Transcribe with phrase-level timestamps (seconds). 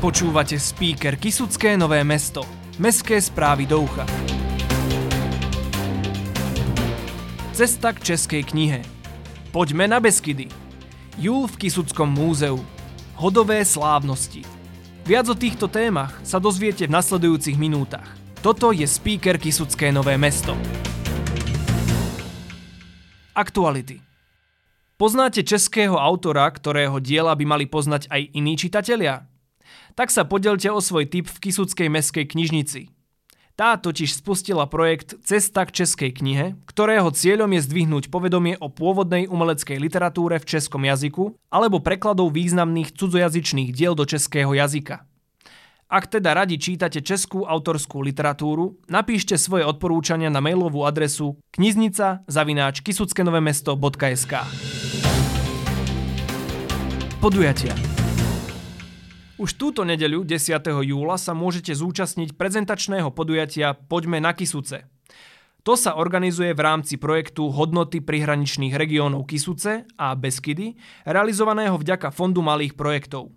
[0.00, 2.40] Počúvate speaker Kisucké Nové mesto.
[2.80, 4.08] Mestské správy do ucha.
[7.52, 8.80] Cesta k českej knihe.
[9.52, 10.48] Poďme na Beskydy.
[11.20, 12.56] Júl v Kisuckom múzeu.
[13.20, 14.40] Hodové slávnosti.
[15.04, 18.08] Viac o týchto témach sa dozviete v nasledujúcich minútach.
[18.40, 20.56] Toto je speaker Kisucké Nové mesto.
[23.36, 24.00] Aktuality.
[24.96, 29.29] Poznáte českého autora, ktorého diela by mali poznať aj iní čitatelia?
[30.00, 32.88] Tak sa podelte o svoj tip v Kisuckej meskej knižnici.
[33.52, 39.28] Tá totiž spustila projekt Cesta k českej knihe, ktorého cieľom je zdvihnúť povedomie o pôvodnej
[39.28, 45.04] umeleckej literatúre v českom jazyku alebo prekladov významných cudzojazyčných diel do českého jazyka.
[45.92, 52.80] Ak teda radi čítate českú autorskú literatúru, napíšte svoje odporúčania na mailovú adresu kniznica zavináč
[52.80, 54.32] kisuckenovmesto.sk
[57.20, 57.99] Podujatia
[59.40, 60.60] už túto nedeľu, 10.
[60.84, 64.84] júla, sa môžete zúčastniť prezentačného podujatia Poďme na Kisuce.
[65.64, 70.76] To sa organizuje v rámci projektu Hodnoty prihraničných regiónov Kisuce a Beskydy,
[71.08, 73.32] realizovaného vďaka Fondu malých projektov.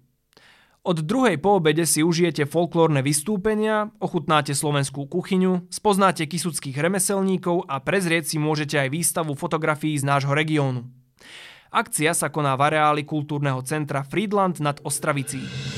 [0.84, 8.36] Od druhej po si užijete folklórne vystúpenia, ochutnáte slovenskú kuchyňu, spoznáte kisuckých remeselníkov a prezrieť
[8.36, 10.84] si môžete aj výstavu fotografií z nášho regiónu.
[11.72, 15.73] Akcia sa koná v areáli kultúrneho centra Friedland nad Ostravicí.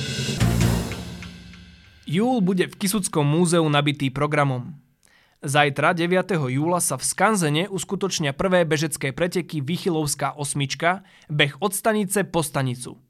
[2.05, 4.77] Júl bude v Kisuckom múzeu nabitý programom.
[5.41, 6.37] Zajtra, 9.
[6.53, 11.01] júla, sa v Skanzene uskutočnia prvé bežecké preteky Vychylovská osmička,
[11.33, 13.01] beh od stanice po stanicu.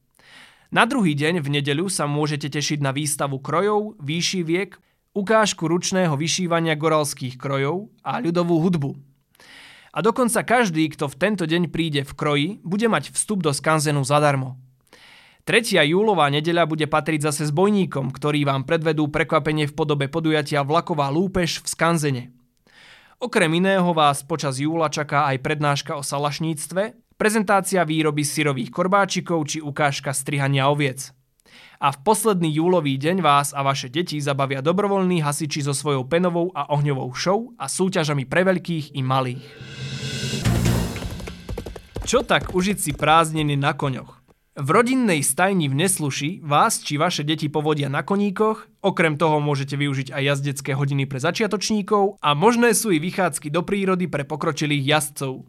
[0.72, 4.80] Na druhý deň v nedeľu sa môžete tešiť na výstavu krojov, výšiviek,
[5.12, 8.96] ukážku ručného vyšívania goralských krojov a ľudovú hudbu.
[9.92, 14.08] A dokonca každý, kto v tento deň príde v kroji, bude mať vstup do Skanzenu
[14.08, 14.56] zadarmo.
[15.46, 15.78] 3.
[15.78, 21.14] júlová nedeľa bude patriť zase s bojníkom, ktorí vám predvedú prekvapenie v podobe podujatia Vlaková
[21.14, 22.24] lúpež v Skanzene.
[23.22, 29.62] Okrem iného vás počas júla čaká aj prednáška o salašníctve, prezentácia výroby syrových korbáčikov či
[29.62, 31.14] ukážka strihania oviec.
[31.78, 36.50] A v posledný júlový deň vás a vaše deti zabavia dobrovoľní hasiči so svojou penovou
[36.58, 39.46] a ohňovou show a súťažami pre veľkých i malých.
[42.02, 44.25] Čo tak užiť si prázdniny na koňoch?
[44.56, 49.76] V rodinnej stajni v Nesluši vás či vaše deti povodia na koníkoch, okrem toho môžete
[49.76, 54.88] využiť aj jazdecké hodiny pre začiatočníkov a možné sú i vychádzky do prírody pre pokročilých
[54.88, 55.44] jazdcov.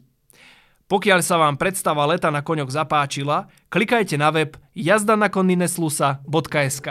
[0.90, 6.88] Pokiaľ sa vám predstava leta na koňoch zapáčila, klikajte na web jazdanakonnineslusa.sk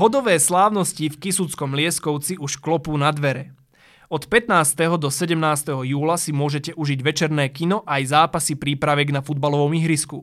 [0.00, 3.52] Hodové slávnosti v Kisuckom Lieskovci už klopú na dvere.
[4.06, 5.02] Od 15.
[5.02, 5.34] do 17.
[5.82, 10.22] júla si môžete užiť večerné kino aj zápasy prípravek na futbalovom ihrisku.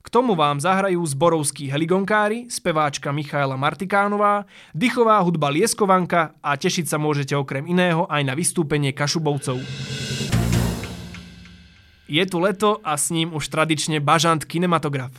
[0.00, 6.96] K tomu vám zahrajú zborovskí heligonkári, speváčka Michaela Martikánová, dychová hudba Lieskovanka a tešiť sa
[6.96, 9.60] môžete okrem iného aj na vystúpenie Kašubovcov.
[12.08, 15.12] Je tu leto a s ním už tradične bažant kinematograf.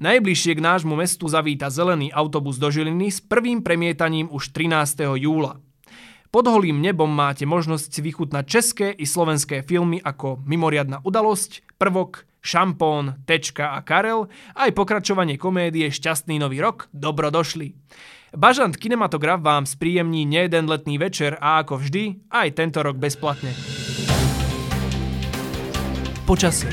[0.00, 5.12] Najbližšie k nášmu mestu zavíta zelený autobus do Žiliny s prvým premietaním už 13.
[5.20, 5.60] júla.
[6.32, 12.24] Pod holým nebom máte možnosť si vychutnať české i slovenské filmy ako Mimoriadna udalosť, Prvok,
[12.40, 17.76] Šampón, Tečka a Karel, aj pokračovanie komédie Šťastný nový rok, dobro došli.
[18.32, 23.52] Bažant kinematograf vám spríjemní nejeden letný večer a ako vždy, aj tento rok bezplatne.
[26.24, 26.72] Počasie.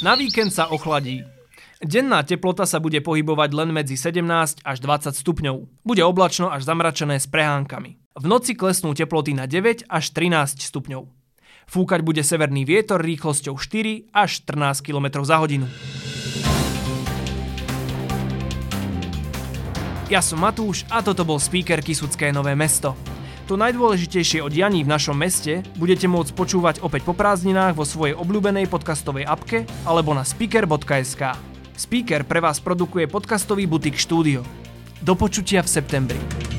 [0.00, 1.20] Na víkend sa ochladí.
[1.82, 5.82] Denná teplota sa bude pohybovať len medzi 17 až 20 stupňov.
[5.82, 7.98] Bude oblačno až zamračené s prehánkami.
[8.14, 11.10] V noci klesnú teploty na 9 až 13 stupňov.
[11.66, 15.66] Fúkať bude severný vietor rýchlosťou 4 až 14 km za hodinu.
[20.06, 22.94] Ja som Matúš a toto bol speaker Kisucké Nové mesto.
[23.50, 28.14] To najdôležitejšie od Janí v našom meste budete môcť počúvať opäť po prázdninách vo svojej
[28.14, 31.51] obľúbenej podcastovej apke alebo na speaker.sk.
[31.72, 34.44] Speaker pre vás produkuje podcastový butik štúdio.
[35.00, 36.51] Do počutia v septembri.